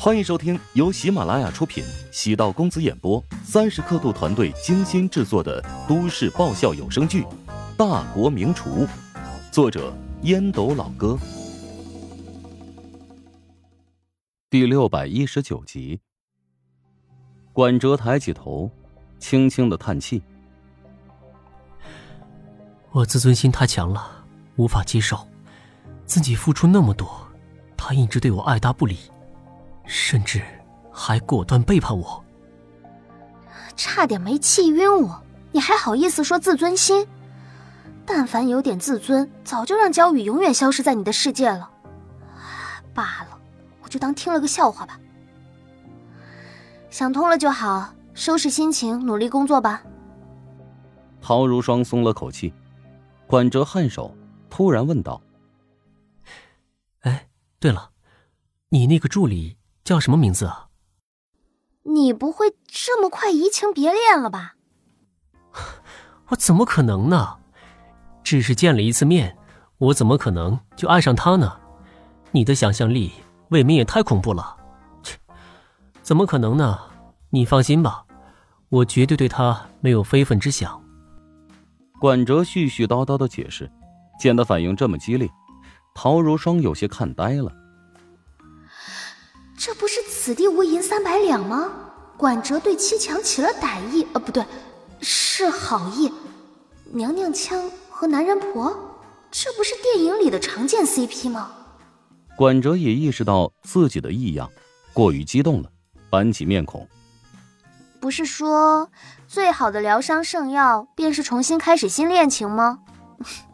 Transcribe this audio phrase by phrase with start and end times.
[0.00, 7.24] 欢迎收听由喜马拉雅出品、喜道公子演播、三十刻度团队精心制作的都市爆笑有声剧
[7.76, 8.86] 《大国名厨》，
[9.50, 9.92] 作者
[10.22, 11.18] 烟斗老哥，
[14.48, 15.98] 第六百一十九集。
[17.52, 18.70] 管哲抬起头，
[19.18, 20.22] 轻轻的叹气
[22.92, 24.24] ：“我自尊心太强了，
[24.54, 25.26] 无法接受
[26.06, 27.26] 自己付出那么多，
[27.76, 28.96] 他一直对我爱答不理。”
[29.88, 30.42] 甚至
[30.92, 32.22] 还果断背叛我，
[33.74, 35.22] 差点没气晕我！
[35.50, 37.08] 你还好意思说自尊心？
[38.04, 41.70] 但凡有点自尊，早就让焦雨永远消失在你的世界了。
[42.92, 43.38] 罢了，
[43.80, 45.00] 我就当听了个笑话吧。
[46.90, 49.82] 想通了就好，收拾心情，努力工作吧。
[51.20, 52.52] 陶如霜松了口气，
[53.26, 54.14] 管哲颔首，
[54.50, 55.20] 突然问道
[57.00, 57.28] ：“哎，
[57.58, 57.90] 对了，
[58.68, 59.56] 你那个助理？”
[59.88, 60.68] 叫什么名字啊？
[61.84, 64.56] 你不会这么快移情别恋了吧？
[66.28, 67.38] 我怎么可能呢？
[68.22, 69.38] 只是见了一次面，
[69.78, 71.58] 我怎么可能就爱上他呢？
[72.32, 73.12] 你的想象力
[73.48, 74.58] 未免也太恐怖了。
[75.02, 75.16] 切，
[76.02, 76.78] 怎么可能呢？
[77.30, 78.04] 你放心吧，
[78.68, 80.78] 我绝对对他没有非分之想。
[81.98, 83.72] 管哲絮絮叨叨的解释，
[84.20, 85.26] 见他反应这么激烈，
[85.94, 87.50] 陶如霜有些看呆了。
[89.58, 91.72] 这不是此地无银三百两吗？
[92.16, 94.44] 管哲对七强起了歹意，呃，不对，
[95.00, 96.12] 是好意。
[96.84, 98.72] 娘娘腔和男人婆，
[99.30, 101.50] 这不是电影里的常见 CP 吗？
[102.36, 104.48] 管哲也意识到自己的异样，
[104.92, 105.68] 过于激动了，
[106.08, 106.88] 板起面孔。
[108.00, 108.88] 不是说
[109.26, 112.78] 最好的疗伤圣药便是重新开始新恋情吗？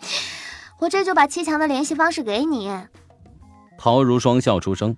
[0.78, 2.70] 我这就把七强的联系方式给你。
[3.78, 4.94] 陶如霜笑出声。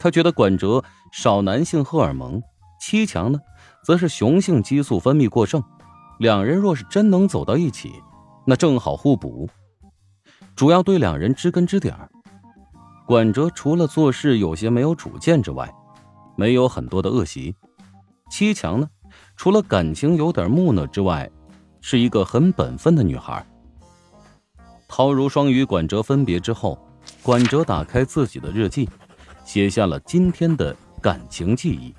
[0.00, 2.42] 他觉得管哲少男性荷尔蒙，
[2.80, 3.38] 七强呢，
[3.84, 5.62] 则是雄性激素分泌过剩，
[6.18, 7.92] 两人若是真能走到一起，
[8.46, 9.46] 那正好互补。
[10.56, 12.10] 主要对两人知根知底儿。
[13.06, 15.70] 管哲除了做事有些没有主见之外，
[16.34, 17.54] 没有很多的恶习。
[18.30, 18.88] 七强呢，
[19.36, 21.30] 除了感情有点木讷之外，
[21.82, 23.44] 是一个很本分的女孩。
[24.88, 26.78] 陶如霜与管哲分别之后，
[27.22, 28.88] 管哲打开自己的日记。
[29.52, 31.92] 写下了今天的感情记忆，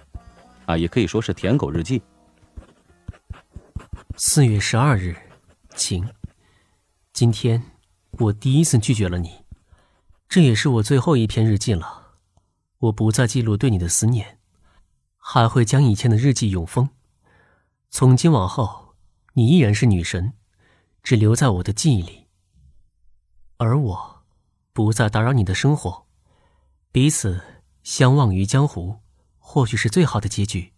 [0.66, 2.02] 啊，也可以说是舔狗日记。
[4.16, 5.14] 四月十二日，
[5.76, 6.08] 晴。
[7.12, 7.62] 今天
[8.12, 9.44] 我第一次拒绝了你，
[10.30, 12.14] 这也是我最后一篇日记了。
[12.78, 14.40] 我不再记录对你的思念，
[15.18, 16.88] 还会将以前的日记永封。
[17.90, 18.96] 从今往后，
[19.34, 20.32] 你依然是女神，
[21.04, 22.28] 只留在我的记忆里。
[23.58, 24.24] 而我，
[24.72, 26.06] 不再打扰你的生活。
[26.94, 27.42] 彼此
[27.84, 28.98] 相忘于江湖，
[29.40, 30.74] 或许是最好的结局。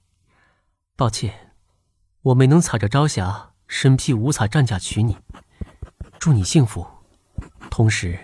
[0.95, 1.55] 抱歉，
[2.21, 5.17] 我没能踩着朝霞，身披五彩战甲娶你。
[6.19, 6.85] 祝你幸福，
[7.71, 8.19] 同时，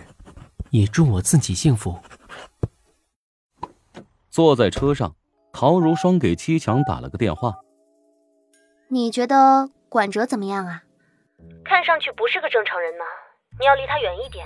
[0.70, 2.00] 也祝我自己幸福。
[4.30, 5.16] 坐在车上，
[5.52, 7.56] 陶如霜给七强打了个电话。
[8.88, 10.84] 你觉得管哲怎么样啊？
[11.66, 13.04] 看上去不是个正常人呢，
[13.60, 14.46] 你要离他远一点。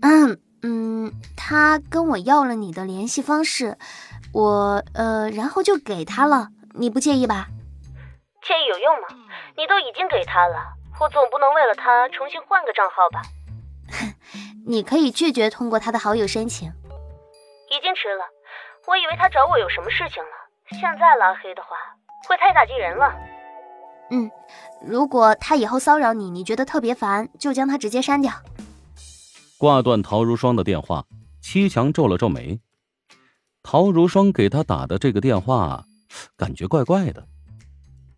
[0.00, 0.40] 嗯。
[0.62, 3.78] 嗯，他跟我要了你的联系方式，
[4.32, 7.46] 我呃，然后就给他了，你不介意吧？
[8.42, 9.08] 介意有用吗？
[9.56, 10.56] 你都已经给他了，
[11.00, 13.22] 我总不能为了他重新换个账号吧？
[14.66, 16.68] 你可以拒绝通过他的好友申请。
[17.70, 18.24] 已经迟了，
[18.86, 20.30] 我以为他找我有什么事情了，
[20.70, 21.76] 现在拉黑的话
[22.28, 23.14] 会太打击人了。
[24.10, 24.30] 嗯，
[24.82, 28.32] 如果他以后骚扰你，你觉得特别烦，就将他直接删掉。
[29.58, 31.04] 挂断陶如霜的电话，
[31.40, 32.60] 七强皱了皱眉。
[33.60, 35.84] 陶如霜给他打的这个电话，
[36.36, 37.26] 感觉怪怪的。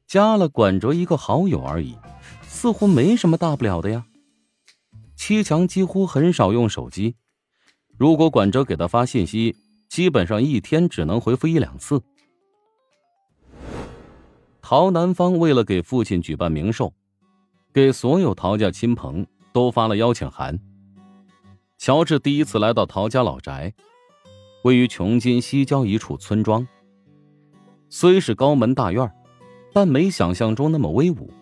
[0.07, 1.97] 加了管哲一个好友而已，
[2.43, 4.05] 似乎没什么大不了的呀。
[5.17, 7.17] 七强几乎很少用手机，
[7.97, 9.57] 如果管哲给他发信息，
[9.89, 12.03] 基本上一天只能回复一两次。
[14.61, 16.93] 陶南方为了给父亲举办冥寿，
[17.73, 20.61] 给所有陶家亲朋都发了邀请函。
[21.81, 23.73] 乔治第一次来到陶家老宅，
[24.65, 26.69] 位于琼津西郊一处村庄。
[27.89, 29.11] 虽是高门大院，
[29.73, 31.33] 但没想象中那么威武，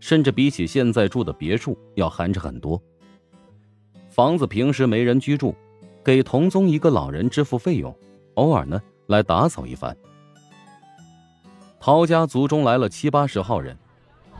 [0.00, 2.82] 甚至比起现在住的别墅要寒碜很多。
[4.10, 5.54] 房子平时没人居住，
[6.02, 7.96] 给同宗一个老人支付费用，
[8.34, 9.96] 偶尔呢来打扫一番。
[11.78, 13.78] 陶家族中来了七八十号人，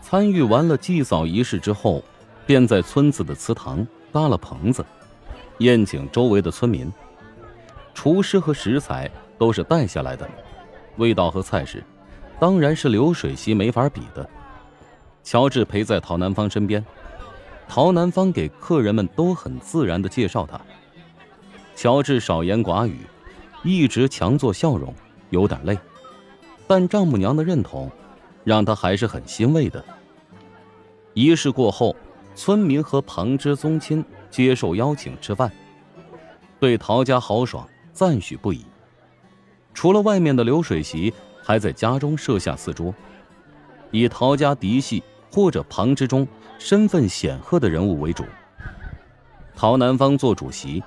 [0.02, 2.02] 参与完了祭扫仪式之后，
[2.44, 4.84] 便在村子的祠堂搭了棚子。
[5.58, 6.92] 宴请周围的村民，
[7.94, 10.28] 厨师和食材都是带下来的，
[10.96, 11.82] 味道和菜式，
[12.38, 14.28] 当然是流水席没法比的。
[15.24, 16.84] 乔治陪在陶南方身边，
[17.68, 20.60] 陶南方给客人们都很自然的介绍他。
[21.74, 23.00] 乔治少言寡语，
[23.62, 24.94] 一直强作笑容，
[25.30, 25.76] 有点累，
[26.66, 27.90] 但丈母娘的认同，
[28.44, 29.84] 让他还是很欣慰的。
[31.14, 31.96] 仪式过后，
[32.36, 35.50] 村民和旁支宗亲接受邀请吃饭，
[36.60, 38.64] 对陶家豪爽赞许不已。
[39.74, 42.94] 除了外面的流水席，还在家中设下四桌，
[43.90, 46.26] 以陶家嫡系或者旁支中
[46.58, 48.24] 身份显赫的人物为主。
[49.54, 50.82] 陶南方做主席。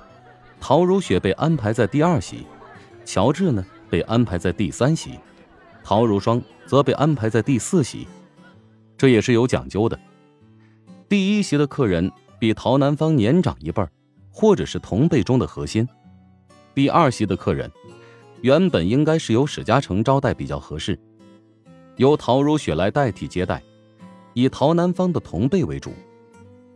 [0.64, 2.46] 陶如雪被安排在第二席，
[3.04, 5.18] 乔治呢被安排在第三席，
[5.82, 8.06] 陶如霜则被安排在第四席，
[8.96, 9.98] 这也是有讲究的。
[11.08, 12.12] 第一席的客人
[12.42, 13.86] 比陶南方年长一辈
[14.28, 15.86] 或者是同辈中的核心；
[16.74, 17.70] 第二席的客人
[18.40, 20.98] 原本应该是由史嘉诚招待比较合适，
[21.98, 23.62] 由陶如雪来代替接待，
[24.34, 25.92] 以陶南方的同辈为主，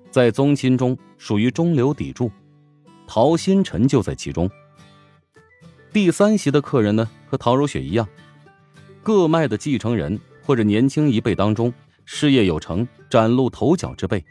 [0.08, 2.30] 在宗亲中属于中流砥柱。
[3.04, 4.48] 陶新辰就在其中。
[5.92, 8.08] 第三席的客人呢，和陶如雪一样，
[9.02, 11.74] 各脉的继承人或者年轻一辈当中
[12.04, 14.24] 事业有成、崭露头角之辈。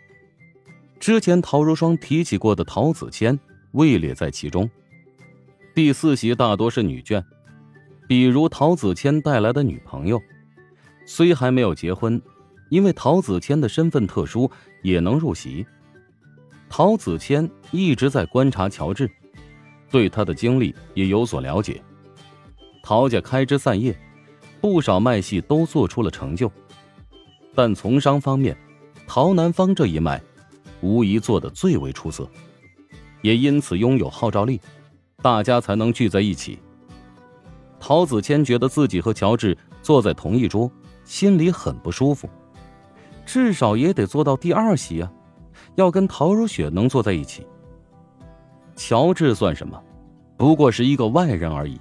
[1.06, 3.40] 之前陶如霜提起过的陶子谦
[3.74, 4.68] 位列在其中。
[5.75, 7.24] 第四席大多是女眷，
[8.07, 10.19] 比如陶子谦带来的女朋友，
[11.06, 12.19] 虽还没有结婚，
[12.72, 14.50] 因为陶子谦的身份特殊，
[14.81, 15.63] 也能入席。
[16.68, 19.08] 陶子谦一直在观察乔治，
[19.92, 21.80] 对他的经历也有所了解。
[22.81, 23.96] 陶家开枝散叶，
[24.60, 26.51] 不少卖戏都做出了成就，
[27.54, 28.58] 但从商方面，
[29.06, 30.19] 陶南方这一脉
[30.81, 32.30] 无疑做得最为出色，
[33.22, 34.60] 也因此拥有号召力，
[35.22, 36.60] 大家才能聚在一起。
[37.80, 40.72] 陶子谦觉得自己和乔治坐在同一桌，
[41.04, 42.30] 心里很不舒服，
[43.25, 45.12] 至少也得坐到第二席啊。
[45.75, 47.45] 要跟陶如雪能坐在一起，
[48.75, 49.81] 乔治算什么？
[50.38, 51.80] 不过是一个外人而已，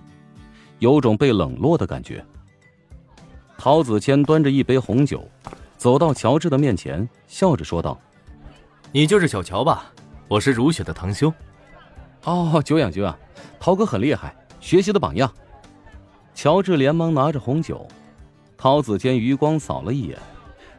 [0.79, 2.25] 有种被冷落的感觉。
[3.57, 5.27] 陶子谦端着一杯红酒，
[5.77, 7.99] 走到乔治的面前，笑着说道
[8.97, 9.93] ：“你就是小乔吧？
[10.29, 11.35] 我是如雪的堂兄。
[12.23, 13.19] ”“哦，久仰久仰，
[13.59, 15.29] 陶哥很厉害，学习的榜样。”
[16.33, 17.89] 乔治连忙拿着红酒，
[18.57, 20.17] 陶子谦余光扫了一眼，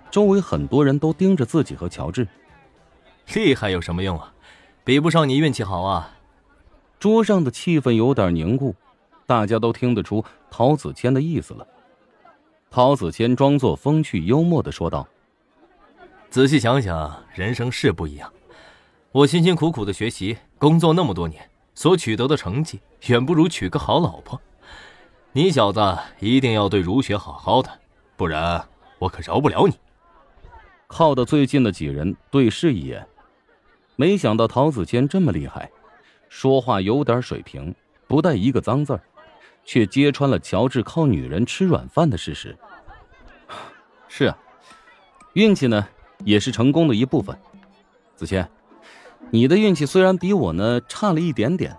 [0.09, 2.25] 周围很多人都盯着自己和乔治。
[3.33, 4.33] 厉害有什么用啊？
[4.85, 6.09] 比不上你运气好啊！
[6.97, 8.73] 桌上的气氛有点凝固，
[9.25, 11.67] 大家都听得出陶子谦的意思了。
[12.71, 15.06] 陶子谦装作风趣幽默的说道
[16.36, 18.30] ：“仔细想想，人生是不一样。
[19.14, 24.38] 我辛辛苦苦的学习、工作那么多年，所取得的成绩远不如娶个好老婆。
[25.32, 25.80] 你小子
[26.20, 27.70] 一定要对如雪好好的，
[28.18, 28.62] 不然
[29.00, 29.80] 我可饶不了你。”
[30.88, 33.08] 靠得最近的几人对视一眼。
[33.96, 35.72] 没想到陶子谦这么厉害，
[36.28, 37.74] 说话有点水平，
[38.10, 39.02] 不带一个脏字儿，
[39.64, 42.58] 却揭穿了乔治靠女人吃软饭的事实。
[44.10, 44.38] 是啊，
[45.32, 45.88] 运气呢
[46.25, 47.38] 也是成功的一部分。
[48.18, 48.50] 子谦，
[49.30, 51.77] 你的运气虽然比我呢差了一点点，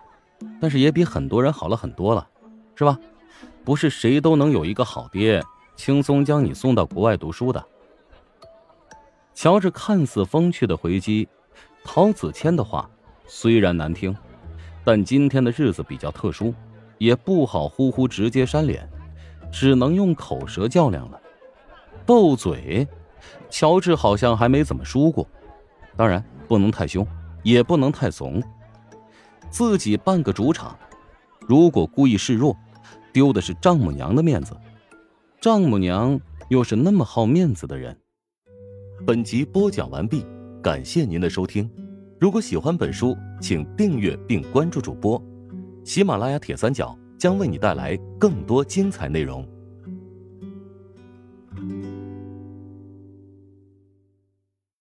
[0.61, 2.27] 但是也比很多人好了很多了，
[2.75, 2.99] 是吧？
[3.65, 5.43] 不是谁都能有一个好爹，
[5.75, 7.63] 轻松将你送到国外读书的。
[9.35, 11.29] 乔治看似风趣的回击。
[11.89, 12.91] 陶子谦的话
[13.27, 14.17] 虽然难听，
[14.85, 16.53] 但今天的日子比较特殊，
[16.99, 18.89] 也不好呼呼直接扇脸，
[19.53, 21.21] 只能用口舌较量了。
[22.05, 22.87] 斗嘴，
[23.51, 25.27] 乔治好像还没怎么输过，
[25.97, 27.07] 当然不能太凶，
[27.43, 28.43] 也不能太怂。
[29.51, 30.77] 自己办个主场，
[31.41, 32.57] 如果故意示弱，
[33.13, 34.57] 丢的是丈母娘的面子。
[35.41, 37.97] 丈母娘又是那么好面子的人。
[39.07, 40.25] 本集播讲完毕。
[40.63, 41.71] 感谢您的收听，
[42.19, 45.23] 如果喜欢本书，请订阅并关注主播。
[45.85, 49.47] 喜马拉雅铁三角将为你带来更多精彩内容。